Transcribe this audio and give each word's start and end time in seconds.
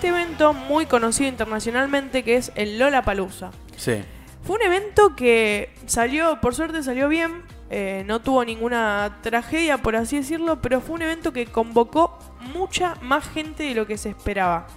este 0.00 0.08
evento 0.08 0.54
muy 0.54 0.86
conocido 0.86 1.28
internacionalmente 1.28 2.22
que 2.22 2.36
es 2.36 2.52
el 2.54 2.78
Lola 2.78 3.02
Palusa. 3.02 3.50
Sí. 3.76 4.02
Fue 4.44 4.56
un 4.56 4.62
evento 4.62 5.14
que 5.14 5.74
salió, 5.84 6.40
por 6.40 6.54
suerte 6.54 6.82
salió 6.82 7.06
bien, 7.06 7.42
eh, 7.68 8.02
no 8.06 8.22
tuvo 8.22 8.42
ninguna 8.46 9.18
tragedia, 9.20 9.76
por 9.76 9.96
así 9.96 10.16
decirlo, 10.16 10.62
pero 10.62 10.80
fue 10.80 10.94
un 10.94 11.02
evento 11.02 11.34
que 11.34 11.44
convocó 11.44 12.18
mucha 12.54 12.94
más 13.02 13.28
gente 13.28 13.64
de 13.64 13.74
lo 13.74 13.86
que 13.86 13.98
se 13.98 14.08
esperaba. 14.08 14.68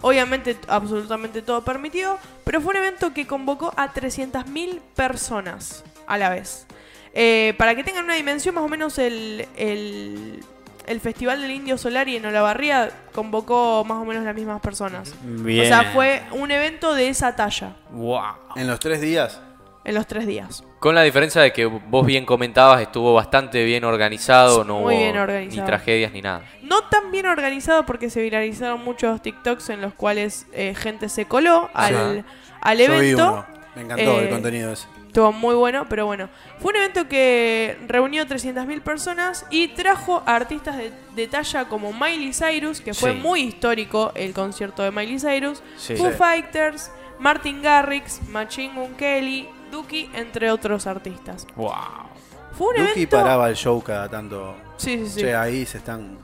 Obviamente, 0.00 0.56
absolutamente 0.66 1.42
todo 1.42 1.62
permitido, 1.62 2.18
pero 2.42 2.60
fue 2.60 2.72
un 2.72 2.78
evento 2.78 3.14
que 3.14 3.24
convocó 3.24 3.72
a 3.76 3.94
300.000 3.94 4.80
personas 4.96 5.84
a 6.08 6.18
la 6.18 6.28
vez. 6.28 6.66
Eh, 7.14 7.54
para 7.56 7.76
que 7.76 7.84
tengan 7.84 8.06
una 8.06 8.14
dimensión, 8.14 8.56
más 8.56 8.64
o 8.64 8.68
menos 8.68 8.98
el, 8.98 9.46
el, 9.56 10.42
el 10.86 11.00
Festival 11.00 11.40
del 11.40 11.50
Indio 11.50 11.78
Solari 11.78 12.16
en 12.16 12.26
Olavarría 12.26 12.90
convocó 13.12 13.84
más 13.84 13.98
o 13.98 14.04
menos 14.04 14.24
las 14.24 14.34
mismas 14.34 14.60
personas. 14.60 15.14
Bien. 15.22 15.64
O 15.64 15.68
sea, 15.68 15.92
fue 15.92 16.22
un 16.32 16.50
evento 16.50 16.94
de 16.94 17.08
esa 17.08 17.34
talla 17.36 17.76
Wow. 17.90 18.20
En 18.56 18.66
los 18.66 18.78
tres 18.80 19.00
días. 19.00 19.40
en 19.84 19.94
los 19.94 20.06
tres 20.06 20.26
días. 20.26 20.62
Con 20.78 20.94
la 20.94 21.02
diferencia 21.02 21.42
de 21.42 21.52
que 21.52 21.64
vos 21.66 22.06
bien 22.06 22.24
comentabas, 22.24 22.80
estuvo 22.80 23.14
bastante 23.14 23.64
bien 23.64 23.84
organizado, 23.84 24.64
no 24.64 24.80
Muy 24.80 24.94
hubo 24.94 25.00
bien 25.02 25.16
organizado. 25.16 25.62
ni 25.62 25.66
tragedias 25.66 26.12
ni 26.12 26.22
nada. 26.22 26.42
No 26.62 26.82
tan 26.84 27.10
bien 27.10 27.26
organizado 27.26 27.84
porque 27.86 28.08
se 28.10 28.20
viralizaron 28.22 28.82
muchos 28.84 29.20
TikToks 29.22 29.70
en 29.70 29.80
los 29.80 29.94
cuales 29.94 30.46
eh, 30.52 30.74
gente 30.76 31.08
se 31.08 31.26
coló 31.26 31.68
al, 31.74 32.24
al 32.60 32.78
Yo 32.78 32.86
vi 32.88 32.94
evento. 33.10 33.32
uno. 33.32 33.46
Me 33.74 33.82
encantó 33.82 34.02
Eh, 34.20 34.24
el 34.24 34.28
contenido 34.30 34.72
ese. 34.72 34.86
Estuvo 35.12 35.30
muy 35.30 35.54
bueno, 35.54 35.84
pero 35.90 36.06
bueno. 36.06 36.30
Fue 36.58 36.70
un 36.70 36.76
evento 36.78 37.06
que 37.06 37.76
reunió 37.86 38.24
300.000 38.26 38.80
personas 38.80 39.44
y 39.50 39.68
trajo 39.68 40.22
a 40.24 40.34
artistas 40.36 40.78
de, 40.78 40.90
de 41.14 41.28
talla 41.28 41.66
como 41.68 41.92
Miley 41.92 42.32
Cyrus, 42.32 42.80
que 42.80 42.94
fue 42.94 43.12
Sí. 43.12 43.18
muy 43.18 43.42
histórico 43.42 44.12
el 44.14 44.32
concierto 44.32 44.82
de 44.82 44.90
Miley 44.90 45.18
Cyrus, 45.20 45.62
Sí. 45.76 45.96
Foo 45.96 46.08
Sí. 46.12 46.16
Fighters, 46.16 46.90
Martin 47.18 47.60
Garrix, 47.60 48.26
Machine 48.30 48.72
Gun 48.74 48.94
Kelly, 48.94 49.50
Duki, 49.70 50.08
entre 50.14 50.50
otros 50.50 50.86
artistas. 50.86 51.46
Wow. 51.56 51.72
Fue 52.56 52.68
un 52.68 52.76
Duki 52.86 52.92
evento... 53.00 53.18
paraba 53.18 53.50
el 53.50 53.54
show 53.56 53.82
cada 53.82 54.08
tanto. 54.08 54.56
Sí, 54.78 54.96
sí, 55.06 55.20
sí. 55.20 55.26
Ahí 55.26 55.66
se 55.66 55.76
están. 55.76 56.16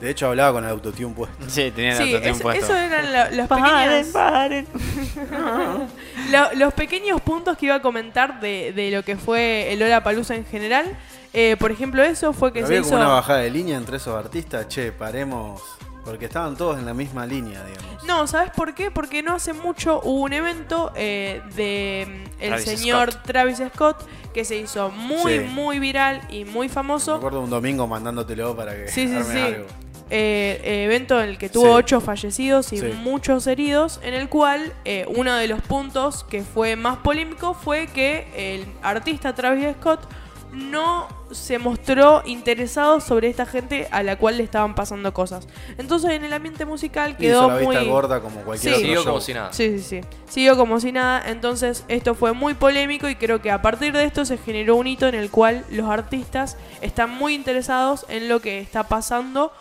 De 0.00 0.10
hecho, 0.10 0.28
hablaba 0.28 0.52
con 0.52 0.64
el 0.64 0.70
autotune 0.70 1.14
puesto. 1.14 1.36
Sí, 1.48 1.70
tenía 1.74 1.96
Sí, 1.96 2.14
el 2.14 2.22
es- 2.22 2.40
puesto. 2.40 2.64
eso 2.64 2.76
eran 2.76 3.36
los 3.36 3.48
pequeños, 3.48 4.68
lo- 6.30 6.54
los 6.54 6.74
pequeños 6.74 7.20
puntos 7.20 7.56
que 7.56 7.66
iba 7.66 7.76
a 7.76 7.82
comentar 7.82 8.40
de, 8.40 8.72
de 8.72 8.90
lo 8.90 9.02
que 9.02 9.16
fue 9.16 9.72
el 9.72 9.78
Lola 9.80 10.02
Palusa 10.02 10.34
en 10.34 10.44
general. 10.46 10.96
Eh, 11.32 11.56
por 11.58 11.70
ejemplo, 11.70 12.02
eso 12.02 12.32
fue 12.32 12.52
que 12.52 12.60
Pero 12.60 12.66
se 12.68 12.72
había 12.74 12.80
hizo. 12.80 12.90
como 12.90 13.02
una 13.02 13.12
bajada 13.12 13.40
de 13.40 13.50
línea 13.50 13.76
entre 13.76 13.96
esos 13.98 14.14
artistas. 14.16 14.68
Che, 14.68 14.92
paremos. 14.92 15.60
Porque 16.04 16.24
estaban 16.24 16.56
todos 16.56 16.78
en 16.78 16.86
la 16.86 16.94
misma 16.94 17.26
línea, 17.26 17.62
digamos. 17.64 18.02
No, 18.04 18.26
¿sabes 18.26 18.50
por 18.52 18.74
qué? 18.74 18.90
Porque 18.90 19.22
no 19.22 19.34
hace 19.34 19.52
mucho 19.52 20.00
hubo 20.02 20.22
un 20.22 20.32
evento 20.32 20.90
eh, 20.96 21.42
de 21.54 22.06
mm, 22.08 22.42
el 22.42 22.48
Travis 22.48 22.64
señor 22.64 23.12
Scott. 23.12 23.24
Travis 23.26 23.62
Scott 23.74 24.08
que 24.32 24.44
se 24.46 24.56
hizo 24.56 24.88
muy, 24.90 25.38
Sí. 25.40 25.44
muy 25.50 25.78
viral 25.78 26.22
y 26.30 26.46
muy 26.46 26.68
Me 26.68 26.72
famoso. 26.72 27.16
acuerdo 27.16 27.42
un 27.42 27.50
domingo 27.50 27.86
mandándotelo 27.86 28.56
para 28.56 28.74
que 28.74 28.88
Sí, 28.88 29.06
sí, 29.06 29.18
sí. 29.22 29.38
algo. 29.38 29.66
Eh, 30.10 30.60
eh, 30.64 30.84
evento 30.84 31.20
en 31.20 31.28
el 31.30 31.38
que 31.38 31.48
tuvo 31.50 31.66
Sí. 31.66 31.70
ocho 31.72 32.00
fallecidos 32.00 32.72
y 32.72 32.78
Sí. 32.78 32.86
muchos 33.02 33.46
heridos, 33.46 34.00
en 34.02 34.14
el 34.14 34.28
cual 34.28 34.72
eh, 34.84 35.04
uno 35.08 35.34
de 35.34 35.48
los 35.48 35.60
puntos 35.60 36.24
que 36.24 36.42
fue 36.42 36.76
más 36.76 36.98
polémico 36.98 37.52
fue 37.54 37.88
que 37.88 38.26
el 38.34 38.64
artista 38.82 39.34
Travis 39.34 39.66
Scott 39.78 40.00
no 40.52 41.06
se 41.30 41.58
mostró 41.58 42.22
interesado 42.24 43.00
sobre 43.00 43.28
esta 43.28 43.44
gente 43.44 43.86
a 43.90 44.02
la 44.02 44.16
cual 44.16 44.38
le 44.38 44.44
estaban 44.44 44.74
pasando 44.74 45.12
cosas. 45.12 45.46
Entonces 45.76 46.12
en 46.12 46.24
el 46.24 46.32
ambiente 46.32 46.64
musical 46.64 47.10
Hizo 47.10 47.18
quedó 47.18 47.48
la 47.48 47.56
vista 47.58 47.80
muy... 47.80 47.88
gorda 47.90 48.20
como 48.20 48.40
cualquier 48.40 48.74
Sí. 48.76 48.80
otro 48.80 48.86
Siguió 48.86 49.02
show. 49.02 49.12
como 49.12 49.20
si 49.20 49.34
nada. 49.34 49.52
Sí, 49.52 49.78
sí, 49.78 49.84
sí. 49.84 50.00
Siguió 50.26 50.56
como 50.56 50.80
si 50.80 50.90
nada. 50.90 51.22
Entonces, 51.26 51.84
esto 51.88 52.14
fue 52.14 52.32
muy 52.32 52.54
polémico 52.54 53.10
y 53.10 53.16
creo 53.16 53.42
que 53.42 53.50
a 53.50 53.60
partir 53.60 53.92
de 53.92 54.04
esto 54.04 54.24
se 54.24 54.38
generó 54.38 54.76
un 54.76 54.86
hito 54.86 55.06
en 55.06 55.14
el 55.14 55.30
cual 55.30 55.66
los 55.70 55.86
artistas 55.90 56.56
están 56.80 57.10
muy 57.10 57.34
interesados 57.34 58.06
en 58.08 58.30
lo 58.30 58.40
que 58.40 58.60
está 58.60 58.84
pasando 58.84 59.52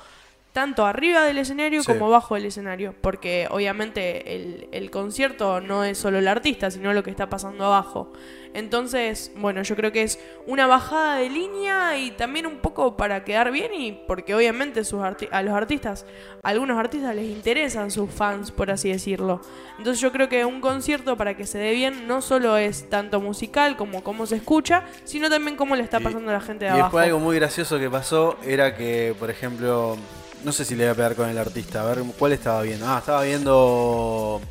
tanto 0.58 0.88
arriba 0.88 1.24
del 1.24 1.38
escenario 1.38 1.84
Sí. 1.84 1.92
como 1.92 2.08
abajo 2.08 2.34
del 2.34 2.46
escenario. 2.46 2.96
Porque 3.00 3.48
obviamente 3.52 4.34
el, 4.36 4.68
el 4.72 4.90
concierto 4.90 5.62
no 5.62 5.84
es 5.84 6.00
solo 6.00 6.18
el 6.18 6.28
artista, 6.28 6.72
sino 6.72 6.94
lo 6.94 7.04
que 7.04 7.12
está 7.12 7.30
pasando 7.30 7.64
abajo. 7.66 8.12
Entonces, 8.56 9.32
bueno, 9.36 9.62
yo 9.62 9.76
creo 9.76 9.92
que 9.92 10.02
es 10.02 10.20
una 10.48 10.66
bajada 10.66 11.18
de 11.18 11.30
línea 11.30 11.96
y 12.00 12.10
también 12.10 12.48
un 12.48 12.58
poco 12.58 12.98
para 12.98 13.24
quedar 13.24 13.52
bien 13.52 13.72
y 13.76 13.92
porque 14.08 14.34
obviamente 14.34 14.84
sus 14.84 15.00
a 15.04 15.42
los 15.44 15.54
artistas, 15.54 16.08
a 16.42 16.50
algunos 16.50 16.80
artistas 16.80 17.14
les 17.16 17.26
interesan 17.28 17.92
sus 17.92 18.10
fans, 18.10 18.50
por 18.50 18.72
así 18.72 18.90
decirlo. 18.92 19.42
Entonces 19.78 20.02
yo 20.02 20.12
creo 20.12 20.28
que 20.28 20.44
un 20.44 20.60
concierto 20.60 21.16
para 21.18 21.38
que 21.38 21.46
se 21.46 21.60
dé 21.60 21.74
bien 21.74 22.08
no 22.08 22.24
solo 22.24 22.58
es 22.58 22.90
tanto 22.90 23.22
musical 23.22 23.78
como 23.78 24.02
cómo 24.04 24.26
se 24.26 24.38
escucha, 24.38 24.86
sino 25.04 25.30
también 25.30 25.56
cómo 25.56 25.76
le 25.76 25.84
está 25.84 26.00
Y- 26.00 26.04
pasando 26.06 26.32
a 26.32 26.34
la 26.34 26.42
gente 26.42 26.66
de 26.66 26.72
Y 26.72 26.74
abajo. 26.74 26.86
después 26.88 27.06
algo 27.06 27.20
muy 27.20 27.36
gracioso 27.36 27.78
que 27.78 27.92
pasó 27.92 28.38
era 28.44 28.76
que, 28.76 29.14
por 29.20 29.30
ejemplo, 29.30 29.98
no 30.44 30.52
sé 30.52 30.66
si 30.66 30.76
le 30.76 30.84
voy 30.86 30.92
a 30.92 30.96
pegar 30.96 31.16
con 31.16 31.30
el 31.30 31.38
artista, 31.38 31.82
a 31.82 31.86
ver 31.94 32.04
cuál 32.18 32.32
estaba 32.34 32.62
viendo. 32.62 32.88
Ah, 32.88 33.00
estaba 33.00 33.24
viendo 33.24 34.42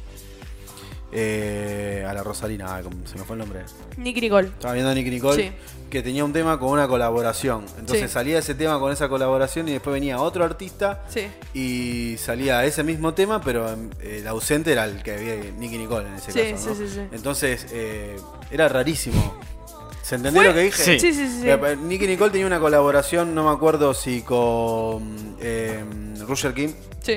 eh, 1.13 2.05
a 2.07 2.13
la 2.13 2.23
Rosalina, 2.23 2.77
ah, 2.77 2.83
¿cómo 2.83 2.97
se 3.07 3.17
me 3.17 3.25
fue 3.25 3.35
el 3.35 3.41
nombre. 3.41 3.61
Nicky 3.97 4.21
Nicole. 4.21 4.49
Estaba 4.49 4.75
viendo 4.75 4.91
a 4.91 4.95
Nicky 4.95 5.11
Nicole 5.11 5.43
Sí. 5.45 5.53
que 5.89 6.03
tenía 6.03 6.25
un 6.25 6.33
tema 6.33 6.59
con 6.59 6.71
una 6.71 6.87
colaboración. 6.89 7.65
Entonces 7.79 8.11
Sí. 8.11 8.15
salía 8.15 8.39
ese 8.39 8.55
tema 8.55 8.79
con 8.79 8.93
esa 8.93 9.09
colaboración 9.09 9.69
y 9.69 9.73
después 9.73 9.95
venía 9.95 10.21
otro 10.21 10.45
artista 10.45 11.05
Sí. 11.09 11.27
y 11.55 12.17
salía 12.19 12.65
ese 12.65 12.83
mismo 12.83 13.15
tema, 13.15 13.41
pero 13.41 13.71
em, 13.73 13.89
el 14.03 14.27
ausente 14.27 14.73
era 14.73 14.85
el 14.85 15.03
que 15.03 15.13
había 15.13 15.37
Nicky 15.59 15.79
Nicole 15.79 16.09
en 16.09 16.15
ese 16.17 16.33
caso. 16.53 16.69
¿no? 16.69 16.75
sí, 16.75 16.87
sí, 16.89 16.95
sí. 16.95 17.01
Entonces 17.13 17.67
eh, 17.71 18.17
era 18.51 18.69
rarísimo. 18.69 19.39
¿Se 20.07 20.15
entendió 20.15 20.41
Fue- 20.43 20.49
lo 20.51 20.55
que 20.55 20.61
dije? 20.63 20.83
Sí. 20.85 21.01
Sí, 21.01 21.13
sí, 21.13 21.27
sí. 21.41 21.49
Eh, 21.51 21.77
Nicky 21.83 22.07
Nicole 22.07 22.31
tenía 22.31 22.47
una 22.47 22.61
colaboración, 22.61 23.35
no 23.35 23.43
me 23.45 23.51
acuerdo 23.51 23.93
si 23.93 24.23
con 24.23 25.37
eh, 25.41 25.83
Roger 26.29 26.55
King. 26.55 26.69
Sí. 27.03 27.17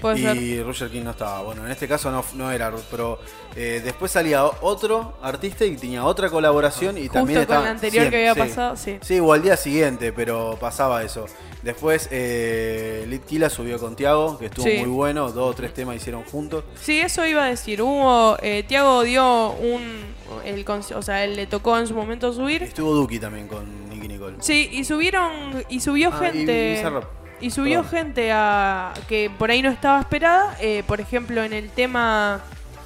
Puede 0.00 0.18
ser. 0.22 0.36
Y 0.36 0.62
Roger 0.62 0.90
King 0.90 1.02
no 1.04 1.10
estaba. 1.10 1.42
Bueno, 1.42 1.64
en 1.66 1.72
este 1.72 1.86
caso 1.86 2.10
no, 2.10 2.24
no 2.34 2.50
era, 2.50 2.72
pero 2.90 3.18
eh, 3.54 3.80
después 3.84 4.12
salía 4.12 4.44
otro 4.46 5.18
artista 5.22 5.64
y 5.66 5.76
tenía 5.76 6.04
otra 6.04 6.30
colaboración 6.30 6.96
y 6.96 7.02
Justo 7.02 7.14
también 7.14 7.36
con 7.38 7.42
estaba. 7.42 7.64
la 7.64 7.70
anterior 7.70 8.08
que 8.10 8.16
había 8.28 8.34
sí. 8.34 8.40
pasado, 8.40 8.76
sí. 8.76 8.98
Sí, 9.02 9.20
o 9.20 9.32
al 9.34 9.42
día 9.42 9.56
siguiente, 9.58 10.12
pero 10.12 10.56
pasaba 10.58 11.02
eso. 11.02 11.26
Después 11.62 12.08
eh, 12.12 13.04
Litkila 13.08 13.50
subió 13.50 13.78
con 13.78 13.94
Tiago, 13.96 14.38
que 14.38 14.46
estuvo 14.46 14.66
Sí. 14.66 14.78
muy 14.78 14.88
bueno, 14.88 15.32
dos 15.32 15.50
o 15.50 15.54
tres 15.54 15.74
temas 15.74 15.96
hicieron 15.96 16.24
juntos. 16.24 16.64
Sí, 16.80 16.98
eso 17.00 17.26
iba 17.26 17.44
a 17.44 17.48
decir. 17.48 17.82
Hubo. 17.82 18.36
Eh, 18.40 18.64
Tiago 18.68 19.02
dio 19.02 19.50
un. 19.50 20.05
El, 20.46 20.64
o 20.68 21.02
sea, 21.02 21.24
él 21.24 21.36
le 21.36 21.46
tocó 21.46 21.76
en 21.78 21.86
su 21.86 21.94
momento 21.94 22.32
subir. 22.32 22.62
Estuvo 22.62 22.94
Duki 22.94 23.18
también 23.18 23.48
con 23.48 23.88
Nicky 23.90 24.08
Nicole. 24.08 24.36
Sí, 24.40 24.68
y 24.72 24.84
subieron. 24.84 25.32
Y 25.68 25.80
subió 25.80 26.10
Ah, 26.12 26.18
gente. 26.18 26.70
y 26.72 26.76
Bizarrap. 26.76 27.04
Y 27.40 27.50
subió 27.50 27.82
Perdón. 27.82 27.90
gente 27.98 28.32
a 28.32 28.94
que 29.08 29.30
por 29.38 29.50
ahí 29.50 29.60
no 29.60 29.70
estaba 29.70 30.00
esperada. 30.00 30.56
eh, 30.60 30.82
por 30.86 31.00
ejemplo, 31.00 31.42
en 31.42 31.52
el 31.52 31.68
tema, 31.70 32.40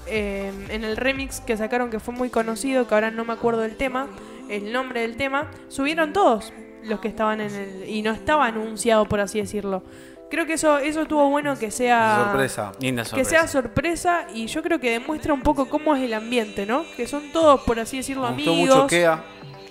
eh, 0.07 0.51
en 0.71 0.83
el 0.85 0.97
remix 0.97 1.41
que 1.41 1.57
sacaron 1.57 1.91
que 1.91 2.01
fue 2.01 2.15
muy 2.15 2.31
conocido, 2.31 2.89
que 2.89 2.95
ahora 2.95 3.11
no 3.11 3.25
me 3.25 3.33
acuerdo 3.33 3.61
del 3.61 3.77
tema, 3.77 4.09
el 4.49 4.73
nombre 4.73 5.03
del 5.03 5.17
tema, 5.17 5.51
subieron 5.69 6.13
todos 6.13 6.53
los 6.83 6.99
que 7.01 7.07
estaban 7.09 7.41
en 7.41 7.55
el... 7.55 7.89
Y 7.89 8.03
no 8.03 8.11
estaba 8.11 8.47
anunciado, 8.47 9.05
por 9.07 9.21
así 9.21 9.39
decirlo. 9.39 9.83
Creo 10.31 10.47
que 10.47 10.53
eso, 10.55 10.79
eso 10.79 11.03
estuvo 11.03 11.29
bueno 11.29 11.59
que 11.59 11.71
sea... 11.71 12.23
Sorpresa. 12.25 12.73
Linda 12.79 13.03
Que 13.03 13.25
sea 13.25 13.49
sorpresa 13.49 14.27
y 14.33 14.47
yo 14.47 14.63
creo 14.63 14.79
que 14.79 14.91
demuestra 14.93 15.33
un 15.35 15.43
poco 15.43 15.69
cómo 15.69 15.97
es 15.97 16.03
el 16.03 16.15
ambiente, 16.15 16.67
¿no? 16.67 16.85
Que 16.97 17.07
son 17.09 17.33
todos, 17.33 17.61
por 17.63 17.81
así 17.81 17.97
decirlo, 17.97 18.23
Me 18.31 18.37
gustó 18.37 18.51
amigos. 18.53 18.77
mucho 18.77 18.87
Kea. 18.87 19.25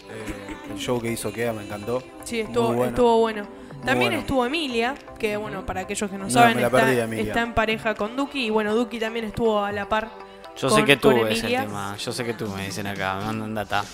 eh, 0.09 0.55
el 0.73 0.77
show 0.77 1.01
que 1.01 1.11
hizo 1.11 1.31
Kea 1.31 1.53
me 1.53 1.63
encantó. 1.63 2.03
Sí, 2.25 2.41
estuvo 2.41 2.67
bueno. 2.73 2.85
estuvo 2.89 3.19
bueno. 3.19 3.47
También 3.85 4.09
bueno. 4.11 4.19
estuvo 4.19 4.45
Emilia, 4.45 4.95
que 5.17 5.37
bueno, 5.37 5.65
para 5.65 5.81
aquellos 5.81 6.09
que 6.11 6.17
no 6.17 6.25
No, 6.25 6.29
saben, 6.29 6.59
está, 6.59 6.69
perdí 6.69 7.19
está 7.21 7.41
en 7.41 7.53
pareja 7.53 7.95
con 7.95 8.17
Duki 8.17 8.47
y 8.47 8.49
bueno, 8.49 8.75
Duki 8.75 8.99
también 8.99 9.23
estuvo 9.23 9.63
a 9.63 9.71
la 9.71 9.87
par. 9.87 10.09
Yo 10.57 10.67
con- 10.67 10.79
sé 10.79 10.83
que 10.85 10.97
tú 10.97 11.11
ese 11.25 11.47
tema. 11.47 11.95
Yo 11.95 12.11
sé 12.11 12.25
que 12.25 12.33
tú 12.33 12.49
me 12.49 12.65
dicen 12.65 12.85
acá. 12.87 13.15
Me 13.19 13.25
mandan 13.27 13.55
data. 13.55 13.85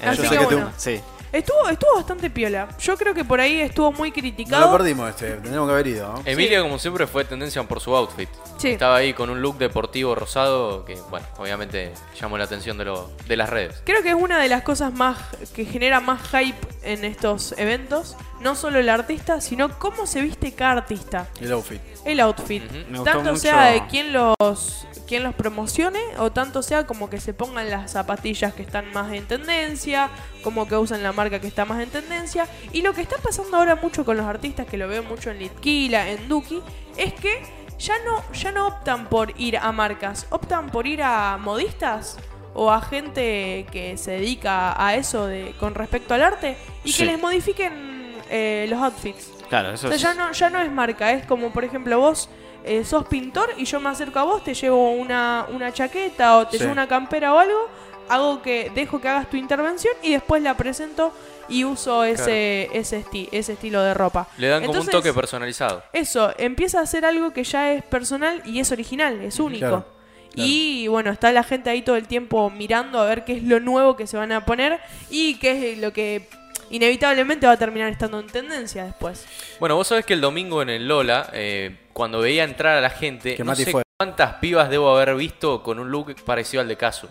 Eh, 0.00 0.06
Así 0.08 0.16
yo 0.16 0.22
que 0.22 0.28
sé 0.30 0.38
que 0.38 0.44
tú- 0.46 0.54
bueno, 0.54 0.70
Sí. 0.78 1.00
Estuvo, 1.38 1.68
estuvo 1.68 1.94
bastante 1.96 2.30
piola. 2.30 2.68
Yo 2.78 2.96
creo 2.96 3.14
que 3.14 3.24
por 3.24 3.40
ahí 3.40 3.60
estuvo 3.60 3.92
muy 3.92 4.08
No 4.10 4.14
criticado. 4.14 4.66
lo 4.70 4.76
perdimos 4.78 5.10
este, 5.10 5.32
tendríamos 5.32 5.68
que 5.68 5.72
haber 5.74 5.86
ido, 5.88 6.12
¿no? 6.12 6.22
Emilia, 6.24 6.62
como 6.62 6.78
siempre, 6.78 7.06
fue 7.06 7.24
tendencia 7.24 7.62
por 7.64 7.80
su 7.80 7.94
outfit. 7.94 8.28
Sí. 8.64 8.70
Estaba 8.70 8.96
ahí 8.96 9.12
con 9.12 9.28
un 9.28 9.42
look 9.42 9.58
deportivo 9.58 10.14
rosado 10.14 10.86
que, 10.86 10.94
bueno, 11.10 11.26
obviamente 11.36 11.92
llamó 12.18 12.38
la 12.38 12.44
atención 12.44 12.78
de, 12.78 12.86
lo, 12.86 13.10
de 13.28 13.36
las 13.36 13.50
redes. 13.50 13.82
Creo 13.84 14.02
que 14.02 14.08
es 14.08 14.14
una 14.14 14.38
de 14.40 14.48
las 14.48 14.62
cosas 14.62 14.90
más 14.94 15.18
que 15.54 15.66
genera 15.66 16.00
más 16.00 16.22
hype 16.30 16.56
en 16.82 17.04
estos 17.04 17.54
eventos. 17.58 18.16
No 18.40 18.54
solo 18.54 18.78
el 18.78 18.88
artista, 18.88 19.42
sino 19.42 19.78
cómo 19.78 20.06
se 20.06 20.22
viste 20.22 20.52
cada 20.52 20.72
artista. 20.72 21.28
El 21.42 21.52
outfit. 21.52 21.80
El 22.06 22.20
outfit. 22.20 22.64
Ujú. 22.64 22.74
Me 22.90 22.98
gustó 22.98 23.04
Tanto 23.04 23.30
mucho- 23.32 23.36
sea 23.42 23.66
de 23.66 23.86
quién 23.86 24.14
los, 24.14 24.86
quién 25.06 25.24
los 25.24 25.34
promocione 25.34 26.00
o 26.18 26.32
tanto 26.32 26.62
sea 26.62 26.86
como 26.86 27.10
que 27.10 27.20
se 27.20 27.34
pongan 27.34 27.68
las 27.70 27.92
zapatillas 27.92 28.54
que 28.54 28.62
están 28.62 28.90
más 28.92 29.12
en 29.12 29.26
tendencia, 29.26 30.08
como 30.42 30.66
que 30.66 30.76
usan 30.76 31.02
la 31.02 31.12
marca 31.12 31.38
que 31.38 31.46
está 31.48 31.66
más 31.66 31.82
en 31.82 31.90
tendencia. 31.90 32.46
Y 32.72 32.80
lo 32.80 32.94
que 32.94 33.02
está 33.02 33.16
pasando 33.18 33.58
ahora 33.58 33.76
mucho 33.76 34.06
con 34.06 34.16
los 34.16 34.24
artistas, 34.26 34.66
que 34.66 34.78
lo 34.78 34.88
veo 34.88 35.02
mucho 35.02 35.30
en 35.30 35.38
Litquila, 35.38 36.08
en 36.08 36.28
Duki, 36.30 36.62
es 36.96 37.12
que 37.12 37.42
ya 37.84 37.94
no, 38.04 38.22
ya 38.32 38.50
no 38.52 38.66
optan 38.68 39.06
por 39.08 39.38
ir 39.40 39.56
a 39.58 39.70
marcas, 39.72 40.26
optan 40.30 40.70
por 40.70 40.86
ir 40.86 41.02
a 41.02 41.36
modistas 41.38 42.16
o 42.54 42.70
a 42.70 42.80
gente 42.80 43.66
que 43.72 43.96
se 43.98 44.12
dedica 44.12 44.74
a 44.82 44.94
eso 44.94 45.26
de, 45.26 45.54
con 45.58 45.74
respecto 45.74 46.14
al 46.14 46.22
arte 46.22 46.56
y 46.84 46.92
Sí. 46.92 46.98
que 46.98 47.04
les 47.06 47.20
modifiquen 47.20 48.16
eh, 48.30 48.66
los 48.70 48.80
outfits. 48.80 49.30
Claro, 49.48 49.72
eso 49.72 49.86
O 49.88 49.90
sea, 49.90 49.96
es. 49.96 50.02
ya 50.02 50.14
no, 50.14 50.32
ya 50.32 50.50
no 50.50 50.60
es 50.60 50.70
marca, 50.70 51.12
es 51.12 51.26
como 51.26 51.50
por 51.52 51.64
ejemplo 51.64 51.98
vos 51.98 52.28
eh, 52.64 52.82
sos 52.84 53.06
pintor 53.06 53.50
y 53.58 53.64
yo 53.66 53.78
me 53.80 53.90
acerco 53.90 54.18
a 54.18 54.22
vos, 54.24 54.42
te 54.42 54.54
llevo 54.54 54.92
una, 54.92 55.46
una 55.52 55.72
chaqueta 55.72 56.38
o 56.38 56.46
te 56.46 56.52
Sí. 56.56 56.62
llevo 56.62 56.72
una 56.72 56.88
campera 56.88 57.34
o 57.34 57.38
algo, 57.38 57.68
hago 58.08 58.42
que 58.42 58.70
dejo 58.74 59.00
que 59.00 59.08
hagas 59.08 59.28
tu 59.30 59.36
intervención 59.36 59.94
y 60.02 60.12
después 60.12 60.42
la 60.42 60.56
presento 60.56 61.12
y 61.48 61.64
uso 61.64 62.04
ese, 62.04 62.70
ese, 62.72 63.04
esti- 63.04 63.28
ese 63.32 63.52
estilo 63.54 63.82
de 63.82 63.92
ropa. 63.94 64.28
Le 64.38 64.48
dan 64.48 64.64
como 64.64 64.80
un 64.80 64.86
toque 64.86 65.12
personalizado. 65.12 65.82
Eso, 65.92 66.32
empieza 66.38 66.80
a 66.80 66.86
ser 66.86 67.04
algo 67.04 67.32
que 67.32 67.44
ya 67.44 67.72
es 67.72 67.82
personal 67.84 68.40
y 68.46 68.60
es 68.60 68.72
original, 68.72 69.20
es 69.22 69.38
único. 69.38 69.66
Claro, 69.66 69.86
Y 70.34 70.86
bueno, 70.88 71.10
está 71.10 71.30
la 71.32 71.42
gente 71.44 71.68
ahí 71.70 71.82
todo 71.82 71.96
el 71.96 72.06
tiempo 72.08 72.48
mirando 72.50 72.98
a 72.98 73.04
ver 73.04 73.24
qué 73.24 73.34
es 73.36 73.42
lo 73.42 73.60
nuevo 73.60 73.94
que 73.94 74.06
se 74.06 74.16
van 74.16 74.32
a 74.32 74.44
poner 74.46 74.80
y 75.10 75.34
qué 75.38 75.72
es 75.72 75.78
lo 75.78 75.92
que 75.92 76.28
inevitablemente 76.70 77.46
va 77.46 77.52
a 77.52 77.56
terminar 77.58 77.90
estando 77.90 78.18
en 78.18 78.26
tendencia 78.26 78.84
después. 78.84 79.26
Bueno, 79.60 79.76
vos 79.76 79.86
sabés 79.88 80.04
que 80.06 80.14
el 80.14 80.20
domingo 80.20 80.62
en 80.62 80.70
el 80.70 80.88
Lola, 80.88 81.28
eh, 81.32 81.76
cuando 81.92 82.20
veía 82.20 82.44
entrar 82.44 82.76
a 82.76 82.80
la 82.80 82.90
gente, 82.90 83.34
Que 83.36 83.44
no 83.44 83.54
sé 83.54 83.70
fue. 83.70 83.82
cuántas 83.98 84.34
pibas 84.36 84.70
debo 84.70 84.96
haber 84.96 85.14
visto 85.14 85.62
con 85.62 85.78
un 85.78 85.90
look 85.90 86.14
parecido 86.24 86.62
al 86.62 86.68
de 86.68 86.76
Casu. 86.76 87.06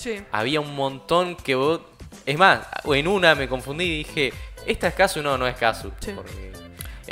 Sí. 0.00 0.22
Había 0.32 0.60
un 0.60 0.74
montón 0.74 1.36
que 1.36 1.54
vos... 1.54 1.80
Es 2.24 2.38
más, 2.38 2.60
en 2.86 3.06
una 3.06 3.34
me 3.34 3.48
confundí 3.48 3.84
y 3.84 3.98
dije, 3.98 4.32
¿esta 4.66 4.88
es 4.88 4.94
Casu? 4.94 5.22
No, 5.22 5.36
no 5.36 5.46
es 5.46 5.56
Casu. 5.56 5.92
Sí. 6.00 6.12
Porque 6.14 6.52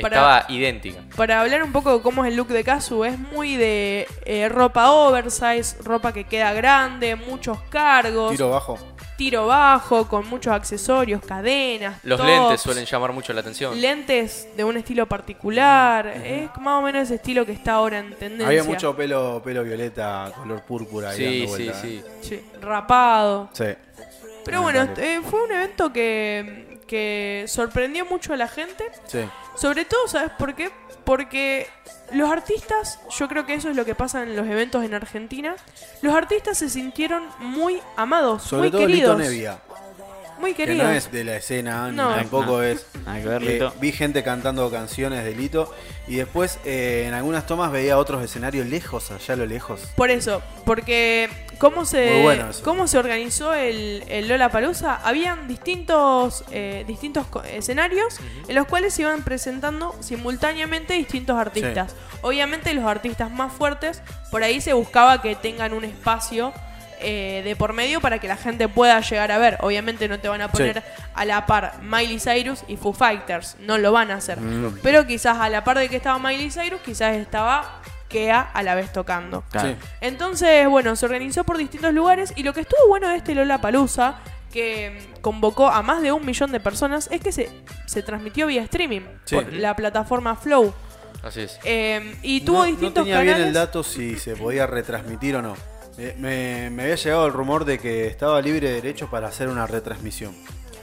Para- 0.01 0.17
estaba 0.17 0.47
idéntica. 0.49 1.01
Para 1.15 1.41
hablar 1.43 1.63
un 1.63 1.73
poco 1.73 1.97
de 1.99 2.03
cómo 2.03 2.25
es 2.25 2.31
el 2.31 2.37
look 2.37 2.49
de 2.49 2.65
Kazu, 2.65 3.05
es 3.05 3.19
muy 3.19 3.57
de 3.57 4.09
eh, 4.25 4.49
ropa 4.49 4.91
oversize, 4.91 5.77
ropa 5.83 6.13
que 6.15 6.25
queda 6.25 6.53
grande, 6.55 7.15
muchos 7.15 7.59
cargos, 7.69 8.31
Tiro 8.33 8.51
bajo. 8.51 8.79
Tiro 9.19 9.49
bajo, 9.49 10.07
con 10.09 10.27
muchos 10.29 10.53
accesorios, 10.53 11.21
cadenas. 11.21 11.99
Los 12.05 12.19
tops, 12.19 12.31
lentes 12.31 12.61
suelen 12.61 12.85
llamar 12.87 13.13
mucho 13.13 13.33
la 13.33 13.41
atención. 13.41 13.79
Lentes 13.79 14.49
de 14.57 14.63
un 14.63 14.77
estilo 14.77 15.07
particular. 15.07 16.07
Es 16.07 16.49
más 16.61 16.79
o 16.79 16.83
menos 16.83 17.03
ese 17.03 17.17
estilo 17.17 17.45
que 17.45 17.53
está 17.53 17.73
ahora 17.73 17.99
en 17.99 18.15
tendencia. 18.15 18.47
Había 18.47 18.63
mucho 18.63 18.97
pelo, 18.97 19.43
pelo 19.45 19.65
violeta, 19.65 20.33
color 20.37 20.63
púrpura. 20.63 21.11
ahí 21.11 21.17
Sí, 21.17 21.25
dando 21.25 21.41
sí, 21.41 21.65
vuelta, 21.65 21.81
sí. 21.83 22.03
¿eh? 22.07 22.19
Sí, 22.23 22.45
rapado. 22.63 23.51
Sí. 23.53 23.65
Pero 24.45 24.63
bueno, 24.63 24.89
eh, 24.97 25.21
fue 25.29 25.45
un 25.45 25.53
evento 25.53 25.93
que, 25.93 26.79
que 26.87 27.45
sorprendió 27.49 28.07
mucho 28.07 28.33
a 28.33 28.37
la 28.37 28.47
gente. 28.47 28.85
Sí. 29.07 29.19
Sobre 29.59 29.85
todo, 29.85 30.07
¿sabes 30.07 30.31
por 30.39 30.55
qué? 30.55 30.71
Porque 31.05 31.67
los 32.13 32.31
artistas, 32.31 33.01
yo 33.19 33.27
creo 33.27 33.45
que 33.45 33.55
eso 33.55 33.69
es 33.71 33.77
lo 33.77 33.85
que 33.85 33.97
pasa 33.97 34.23
en 34.23 34.37
los 34.37 34.47
eventos 34.47 34.85
en 34.85 34.95
Argentina, 34.95 35.57
los 36.01 36.15
artistas 36.15 36.59
se 36.59 36.69
sintieron 36.69 37.25
muy 37.41 37.81
amados, 37.97 38.43
Sobre 38.45 38.63
muy 38.63 38.71
todo 38.71 38.81
queridos. 38.83 39.19
Lito 39.19 39.31
Nevia, 39.31 39.59
Muy 40.39 40.55
que 40.55 40.65
queridos. 40.67 40.87
no 40.87 40.93
es 40.93 41.11
de 41.13 41.25
la 41.25 41.37
escena, 41.37 41.91
No. 41.91 42.11
ni 42.11 42.17
tampoco 42.23 42.59
No. 42.59 42.63
es. 42.63 42.87
Nada 43.05 43.21
que 43.21 43.29
ver, 43.29 43.43
Eh, 43.43 43.53
Lito. 43.55 43.73
vi 43.81 43.93
gente 43.93 44.23
cantando 44.23 44.71
canciones 44.71 45.25
de 45.25 45.35
Lito 45.35 45.75
y 46.07 46.17
después 46.17 46.59
eh, 46.65 47.05
en 47.09 47.15
algunas 47.15 47.47
tomas 47.47 47.71
veía 47.73 47.99
otros 47.99 48.23
escenarios 48.23 48.67
lejos, 48.67 49.11
allá 49.11 49.35
a 49.35 49.37
lo 49.37 49.47
lejos. 49.47 49.81
Por 49.97 50.11
eso, 50.11 50.43
porque 50.65 51.29
cómo 51.59 51.85
se, 51.85 52.23
bueno 52.23 52.47
cómo 52.63 52.87
se 52.87 52.99
organizó 52.99 53.53
el, 53.53 54.05
el 54.09 54.29
Lola 54.29 54.49
Palusa, 54.51 54.95
habían 55.03 55.49
distintos, 55.49 56.45
eh, 56.53 56.85
distintos 56.87 57.27
co- 57.27 57.43
escenarios 57.43 58.19
en 58.47 58.55
los 58.55 58.67
cuales 58.67 58.95
se 58.95 59.03
iban 59.03 59.23
presentando 59.25 59.95
simultáneamente 60.01 60.95
distintos 60.95 61.37
artistas. 61.37 61.95
Obviamente 62.23 62.73
los 62.75 62.85
artistas 62.85 63.31
más 63.31 63.53
fuertes, 63.53 64.03
por 64.31 64.43
ahí 64.43 64.61
se 64.61 64.73
buscaba 64.73 65.21
que 65.23 65.35
tengan 65.37 65.73
un 65.73 65.85
espacio 65.85 66.53
eh, 67.01 67.43
de 67.45 67.57
por 67.57 67.73
medio 67.73 68.01
para 68.01 68.19
que 68.19 68.29
la 68.29 68.37
gente 68.37 68.69
pueda 68.69 69.01
llegar 69.01 69.31
a 69.33 69.39
ver. 69.39 69.59
Obviamente 69.61 70.09
no 70.09 70.19
te 70.19 70.29
van 70.29 70.41
a 70.43 70.49
poner 70.51 70.83
a 71.15 71.25
la 71.25 71.47
par 71.47 71.75
Miley 71.83 72.19
Cyrus 72.21 72.65
y 72.69 72.77
Foo 72.77 72.93
Fighters, 72.93 73.57
no 73.61 73.79
lo 73.79 73.93
van 73.93 74.11
a 74.11 74.15
hacer. 74.17 74.41
Mm, 74.41 74.79
Pero 74.83 75.07
quizás 75.07 75.39
a 75.39 75.49
la 75.49 75.65
par 75.65 75.79
de 75.79 75.89
que 75.89 75.97
estaba 75.97 76.19
Miley 76.19 76.51
Cyrus, 76.51 76.81
quizás 76.81 77.17
estaba 77.17 77.81
Kea 78.09 78.41
a 78.41 78.63
la 78.63 78.75
vez 78.75 78.93
tocando. 78.93 79.45
claro. 79.51 79.71
Sí. 79.71 79.77
Entonces, 80.01 80.67
bueno, 80.69 80.97
se 80.97 81.05
organizó 81.05 81.45
por 81.45 81.59
distintos 81.59 81.93
lugares 81.93 82.33
y 82.37 82.43
lo 82.43 82.55
que 82.55 82.61
estuvo 82.63 82.89
bueno 82.89 83.09
de 83.09 83.17
este 83.17 83.35
Lola 83.35 83.61
Palusa, 83.61 84.19
que 84.53 84.99
mm, 85.19 85.21
convocó 85.21 85.69
a 85.69 85.83
más 85.83 86.01
de 86.01 86.11
un 86.13 86.25
millón 86.25 86.51
de 86.51 86.59
personas, 86.61 87.09
es 87.13 87.21
que 87.21 87.33
se, 87.33 87.51
se 87.87 88.03
transmitió 88.03 88.47
vía 88.47 88.63
streaming 88.63 89.03
Sí. 89.25 89.35
por 89.35 89.53
la 89.53 89.77
plataforma 89.77 90.37
Flow. 90.37 90.73
Así 91.23 91.41
es. 91.43 91.59
Eh, 91.65 92.17
y 92.23 92.41
tuvo 92.43 92.59
no, 92.61 92.65
distintos 92.65 92.95
no 93.01 93.05
tenía 93.05 93.15
canales. 93.17 93.37
bien 93.37 93.49
el 93.49 93.53
dato 93.55 93.83
si 93.83 94.17
se 94.17 94.37
podía 94.37 94.67
retransmitir 94.67 95.37
o 95.37 95.43
no. 95.43 95.55
Eh, 95.99 96.15
Me, 96.19 96.71
me 96.71 96.85
había 96.85 96.95
llegado 96.95 97.27
el 97.27 97.33
rumor 97.33 97.65
de 97.65 97.79
que 97.79 98.07
estaba 98.07 98.41
libre 98.41 98.69
de 98.69 98.75
derechos 98.77 99.09
para 99.11 99.29
hacer 99.29 99.49
una 99.49 99.67
retransmisión. 99.67 100.33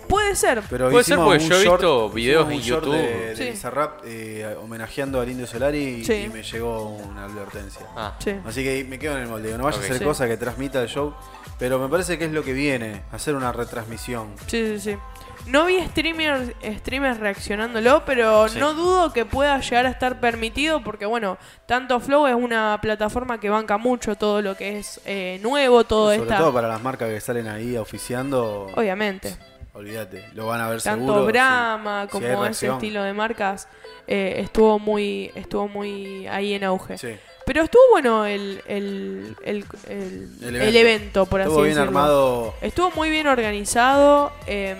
Puede 0.09 0.35
ser. 0.35 0.61
Pero 0.69 0.91
Puede 0.91 1.03
ser 1.03 1.13
hicimos 1.15 1.33
porque 1.33 1.47
yo 1.49 1.55
he 1.55 1.63
visto 1.63 2.09
videos 2.11 2.51
en 2.51 2.61
YouTube. 2.61 2.93
de, 2.93 3.29
de 3.29 3.35
Sí. 3.35 3.49
Bizarrap, 3.51 4.01
eh, 4.05 4.55
homenajeando 4.61 5.19
al 5.19 5.27
Indio 5.29 5.47
Solari 5.47 5.79
y, 5.79 6.05
Sí. 6.05 6.13
y 6.25 6.29
me 6.29 6.43
llegó 6.43 6.89
una 6.89 7.25
advertencia. 7.25 7.87
Ah, 7.95 8.15
Sí. 8.19 8.35
Así 8.45 8.63
que 8.63 8.83
me 8.87 8.99
quedo 8.99 9.15
en 9.15 9.23
el 9.23 9.27
molde. 9.29 9.57
No 9.57 9.63
vaya 9.63 9.77
a 9.77 9.79
hacer 9.79 9.97
Sí. 9.97 10.03
cosa 10.03 10.27
que 10.27 10.37
transmita 10.37 10.79
el 10.81 10.89
show. 10.89 11.13
Pero 11.57 11.79
me 11.79 11.87
parece 11.87 12.19
que 12.19 12.25
es 12.25 12.31
lo 12.31 12.43
que 12.43 12.53
viene, 12.53 13.01
hacer 13.13 13.33
una 13.33 13.51
retransmisión. 13.51 14.35
Sí, 14.45 14.77
sí, 14.77 14.79
sí. 14.91 14.97
No 15.47 15.65
vi 15.65 15.79
streamers, 15.79 16.51
streamers 16.79 17.19
reaccionándolo, 17.19 18.03
pero 18.05 18.47
Sí. 18.49 18.57
no 18.59 18.73
dudo 18.73 19.13
que 19.13 19.25
pueda 19.25 19.59
llegar 19.59 19.85
a 19.85 19.89
estar 19.89 20.19
permitido 20.19 20.83
porque, 20.83 21.05
bueno, 21.05 21.37
tanto 21.67 21.99
Flow 21.99 22.25
es 22.25 22.33
una 22.35 22.79
plataforma 22.81 23.39
que 23.39 23.49
banca 23.49 23.77
mucho 23.77 24.15
todo 24.15 24.41
lo 24.41 24.55
que 24.57 24.79
es 24.79 24.99
eh, 25.05 25.39
nuevo, 25.43 25.83
todo 25.83 26.09
Sobre 26.11 26.23
esta... 26.23 26.37
todo 26.39 26.51
para 26.53 26.67
las 26.67 26.81
marcas 26.81 27.09
que 27.09 27.21
salen 27.21 27.47
ahí 27.47 27.77
oficiando. 27.77 28.71
Obviamente. 28.75 29.35
Olvídate, 29.73 30.25
lo 30.33 30.47
van 30.47 30.61
a 30.61 30.69
ver 30.69 30.81
Tanto 30.81 31.05
seguro. 31.05 31.25
Brahma 31.25 32.03
si- 32.03 32.07
si 32.07 32.11
como 32.11 32.45
ese 32.45 32.67
estilo 32.67 33.03
de 33.03 33.13
marcas 33.13 33.67
eh, 34.07 34.35
estuvo 34.39 34.79
muy 34.79 35.31
estuvo 35.35 35.67
muy 35.67 36.25
ahí 36.27 36.53
en 36.53 36.63
auge. 36.63 36.97
Sí. 36.97 37.09
Pero 37.45 37.61
estuvo 37.61 37.81
bueno 37.91 38.25
el, 38.25 38.63
el, 38.67 39.35
el, 39.43 39.65
el- 39.89 40.29
El 40.41 40.55
el 40.55 40.55
evento. 40.55 40.79
evento. 40.79 41.25
por 41.27 41.41
Estuvo 41.41 41.57
así 41.57 41.63
bien 41.65 41.75
decirlo. 41.75 41.99
armado, 41.99 42.53
Estuvo 42.61 42.89
muy 42.91 43.09
bien 43.11 43.27
organizado. 43.27 44.31
eh, 44.47 44.75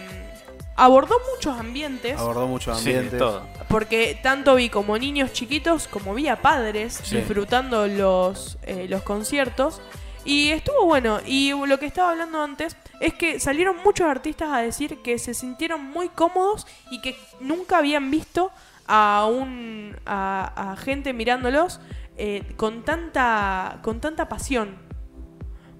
abordó 0.76 1.16
muchos 1.34 1.58
ambientes. 1.60 2.18
abordó 2.20 2.48
mucho 2.48 2.74
Sí, 2.76 2.90
ambiente. 2.94 3.18
todo. 3.18 3.48
Porque 3.68 4.20
tanto 4.22 4.56
vi 4.56 4.70
como 4.70 4.98
niños 4.98 5.32
chiquitos 5.34 5.88
como 5.88 6.14
vi 6.14 6.28
a 6.28 6.42
padres 6.42 7.00
Sí. 7.04 7.18
disfrutando 7.18 7.88
los, 7.88 8.58
eh, 8.64 8.88
los 8.90 9.02
conciertos. 9.04 9.82
Y 10.26 10.50
estuvo 10.50 10.86
bueno. 10.86 11.20
Y 11.26 11.52
lo 11.68 11.78
que 11.80 11.86
estaba 11.86 12.10
hablando 12.12 12.42
antes 12.42 12.76
es 13.00 13.14
que 13.14 13.40
salieron 13.40 13.76
muchos 13.84 14.08
artistas 14.08 14.50
a 14.52 14.58
decir 14.60 15.02
que 15.04 15.20
se 15.20 15.34
sintieron 15.34 15.84
muy 15.84 16.10
cómodos 16.10 16.66
y 16.90 17.00
que 17.02 17.16
nunca 17.40 17.78
habían 17.78 18.10
visto 18.10 18.52
a 18.88 19.28
un 19.30 19.96
a, 20.06 20.72
a 20.72 20.78
gente 20.78 21.14
mirándolos 21.14 21.80
eh, 22.18 22.54
con 22.56 22.84
tanta 22.84 23.80
con 23.84 24.00
tanta 24.02 24.28
pasión. 24.30 24.78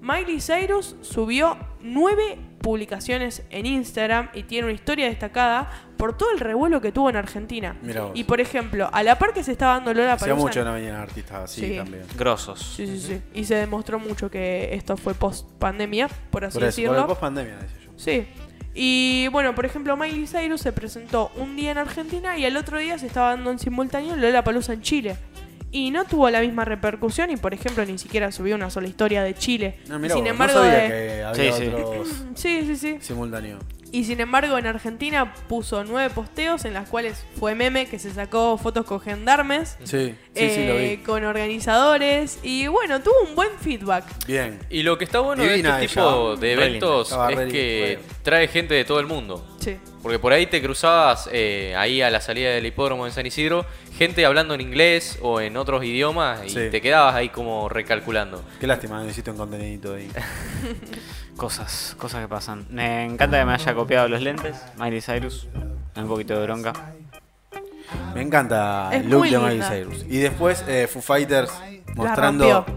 Miley 0.02 0.40
Cyrus 0.40 0.96
subió 1.02 1.58
nueve 1.82 2.38
publicaciones 2.66 3.44
en 3.52 3.68
Instagram 3.68 4.30
y 4.34 4.42
tiene 4.44 4.66
una 4.66 4.74
historia 4.74 5.06
destacada 5.06 5.70
por 5.98 6.18
todo 6.18 6.32
el 6.32 6.40
revuelo 6.40 6.82
que 6.82 6.92
tuvo 6.92 7.12
en 7.12 7.16
Argentina. 7.16 7.78
Mirá 7.84 8.06
vos. 8.06 8.12
Y 8.16 8.24
por 8.24 8.42
ejemplo, 8.42 8.90
a 8.92 9.04
la 9.04 9.20
par 9.20 9.34
que 9.34 9.44
se 9.44 9.52
estaba 9.52 9.76
dando 9.76 9.94
Lola 9.94 10.14
Hacía 10.14 10.30
Palusa. 10.30 10.48
mucho 10.48 10.66
no 10.66 10.74
venían 10.74 10.96
artistas 10.96 11.44
así 11.52 11.62
Sí. 11.62 11.76
también. 11.78 12.04
Grosos. 12.18 12.60
Sí, 12.76 12.88
sí, 12.88 13.00
sí. 13.00 13.22
Y 13.36 13.46
se 13.46 13.54
demostró 13.56 14.00
mucho 14.00 14.32
que 14.32 14.74
esto 14.74 14.98
fue 14.98 15.14
post 15.14 15.48
pandemia, 15.60 16.08
por 16.32 16.44
así 16.46 16.58
Por 16.58 16.64
eso, 16.68 16.76
por 16.82 16.86
decirlo. 16.92 17.08
post 17.08 17.22
pandemia, 17.22 17.56
decía 17.58 17.78
yo. 17.86 17.92
Sí. 17.98 18.28
Y 18.74 19.28
bueno, 19.32 19.54
por 19.54 19.66
ejemplo, 19.68 19.96
Miley 19.96 20.26
Cyrus 20.28 20.60
se 20.62 20.74
presentó 20.74 21.32
un 21.38 21.56
día 21.56 21.72
en 21.72 21.78
Argentina 21.78 22.36
y 22.38 22.46
al 22.46 22.58
otro 22.58 22.80
día 22.80 22.98
se 22.98 23.06
estaba 23.08 23.30
dando 23.30 23.52
en 23.52 23.60
simultáneo 23.60 24.16
Lola 24.16 24.44
Palusa 24.44 24.74
en 24.74 24.82
Chile. 24.82 25.16
Y 25.78 25.92
no 25.92 26.06
tuvo 26.06 26.30
la 26.30 26.40
misma 26.40 26.64
repercusión 26.64 27.32
y, 27.32 27.36
por 27.36 27.54
ejemplo, 27.54 27.84
ni 27.86 27.98
siquiera 27.98 28.32
subió 28.32 28.56
una 28.56 28.70
sola 28.70 28.88
historia 28.88 29.24
de 29.24 29.34
Chile. 29.34 29.78
No, 29.90 30.00
mirá 30.00 30.14
sin 30.14 30.24
vos, 30.24 30.32
embargo, 30.32 30.60
no 30.60 30.66
sabía 30.66 30.80
de- 30.80 30.88
que 30.88 31.24
había 31.24 31.52
Sí, 31.54 31.64
sí. 31.64 31.68
otros 31.68 32.08
Sí, 32.36 32.62
sí, 32.66 32.76
sí. 32.78 32.98
simultáneos. 33.02 33.62
Y 33.92 34.06
sin 34.06 34.22
embargo, 34.22 34.58
en 34.58 34.68
Argentina 34.68 35.34
puso 35.50 35.84
nueve 35.84 36.10
posteos 36.14 36.64
en 36.64 36.74
las 36.74 36.88
cuales 36.88 37.26
fue 37.40 37.56
meme 37.56 37.88
que 37.88 38.00
se 38.00 38.12
sacó 38.12 38.58
fotos 38.58 38.86
con 38.86 39.00
gendarmes, 39.02 39.78
Sí, 39.84 40.16
sí, 40.34 40.50
sí, 40.50 40.66
lo 40.66 40.80
eh, 40.80 40.96
vi. 40.98 41.04
con 41.04 41.24
organizadores. 41.26 42.40
Y 42.44 42.68
bueno, 42.68 43.02
tuvo 43.02 43.16
un 43.28 43.36
buen 43.36 43.50
feedback. 43.60 44.06
Bien. 44.28 44.60
Y 44.70 44.84
lo 44.84 44.98
que 44.98 45.04
está 45.06 45.20
bueno 45.20 45.44
Divina 45.44 45.78
de 45.78 45.86
este 45.86 46.00
ella. 46.00 46.08
tipo 46.10 46.36
de 46.38 46.54
eventos 46.54 47.12
es 47.32 47.52
que 47.52 48.00
trae 48.24 48.48
gente 48.48 48.74
de 48.76 48.86
todo 48.86 49.00
el 49.02 49.08
mundo. 49.08 49.46
Sí. 49.60 49.78
Porque 50.06 50.20
por 50.20 50.34
ahí 50.34 50.46
te 50.46 50.62
cruzabas 50.62 51.28
eh, 51.32 51.74
ahí 51.76 52.00
a 52.04 52.12
la 52.12 52.22
salida 52.22 52.52
del 52.52 52.64
hipódromo 52.68 53.08
en 53.08 53.12
San 53.12 53.26
Isidro, 53.26 53.66
gente 53.98 54.24
hablando 54.24 54.54
en 54.54 54.62
inglés 54.62 55.18
o 55.24 55.42
en 55.42 55.58
otros 55.58 55.84
idiomas 55.84 56.42
y 56.46 56.50
Sí. 56.52 56.60
te 56.70 56.80
quedabas 56.80 57.16
ahí 57.16 57.30
como 57.30 57.68
recalculando. 57.70 58.44
Qué 58.60 58.68
lástima, 58.68 59.02
necesito 59.02 59.32
un 59.32 59.38
contenidito 59.38 59.96
ahí. 59.96 60.08
Cosas, 61.38 61.96
cosas 61.98 62.22
que 62.22 62.28
pasan. 62.28 62.68
Me 62.70 63.04
encanta 63.04 63.40
que 63.40 63.46
me 63.46 63.54
haya 63.54 63.74
copiado 63.74 64.08
los 64.08 64.22
lentes, 64.22 64.56
Miley 64.78 65.02
Cyrus. 65.02 65.48
Me 65.56 65.62
da 65.96 66.02
un 66.04 66.08
poquito 66.08 66.40
de 66.40 66.46
bronca. 66.46 66.72
Me 68.14 68.22
encanta 68.22 68.90
Es 68.94 69.02
el 69.02 69.10
look 69.10 69.20
muy 69.22 69.32
de 69.32 69.40
Miley 69.40 69.52
linda. 69.58 69.70
Cyrus. 69.72 70.06
Y 70.08 70.18
después 70.20 70.64
eh, 70.68 70.88
Foo 70.88 71.02
Fighters 71.02 71.52
mostrando 71.96 72.64
rompió. 72.64 72.76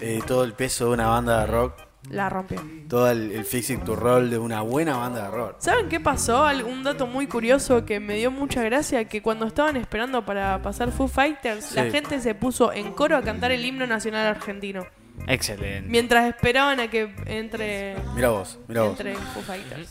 eh, 0.00 0.20
todo 0.26 0.44
el 0.44 0.54
peso 0.54 0.86
de 0.86 0.90
una 0.92 1.06
banda 1.08 1.40
de 1.42 1.46
rock. 1.48 1.74
La 2.08 2.28
rompió. 2.30 2.62
Todo 2.88 3.10
el, 3.10 3.30
el 3.32 3.44
physic 3.44 3.84
to 3.84 3.94
roll 3.94 4.30
de 4.30 4.38
una 4.38 4.62
buena 4.62 4.96
banda 4.96 5.24
de 5.24 5.30
rock. 5.30 5.56
¿Saben 5.58 5.88
qué 5.88 6.00
pasó? 6.00 6.46
Un 6.66 6.82
dato 6.82 7.06
muy 7.06 7.26
curioso 7.26 7.84
que 7.84 8.00
me 8.00 8.14
dio 8.14 8.30
mucha 8.30 8.62
gracia, 8.62 9.04
que 9.04 9.20
cuando 9.20 9.46
estaban 9.46 9.76
esperando 9.76 10.24
para 10.24 10.62
pasar 10.62 10.90
Foo 10.92 11.08
Fighters, 11.08 11.74
la 11.74 11.84
gente 11.90 12.20
se 12.20 12.34
puso 12.34 12.72
en 12.72 12.92
coro 12.92 13.16
a 13.16 13.22
cantar 13.22 13.52
el 13.52 13.64
himno 13.64 13.86
nacional 13.86 14.26
argentino. 14.26 14.86
Excelente. 15.26 15.88
Mientras 15.88 16.26
esperaban 16.34 16.80
a 16.80 16.88
que 16.88 17.14
entre, 17.26 17.96
Mira 18.14 18.30
vos, 18.30 18.58
mira 18.66 18.82
vos. 18.82 18.98
entre 18.98 19.14
Foo 19.14 19.42
Fighters. 19.42 19.88